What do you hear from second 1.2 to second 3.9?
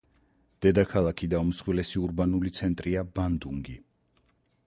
და უმსხვილესი ურბანული ცენტრია ბანდუნგი.